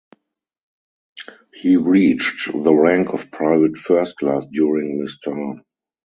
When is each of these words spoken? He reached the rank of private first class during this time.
He 1.53 1.77
reached 1.77 2.51
the 2.51 2.73
rank 2.73 3.09
of 3.09 3.29
private 3.29 3.77
first 3.77 4.15
class 4.17 4.47
during 4.51 4.97
this 4.99 5.19
time. 5.19 5.63